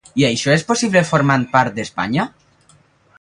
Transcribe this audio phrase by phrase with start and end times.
[0.19, 2.29] I això és possible formant part d'Espanya?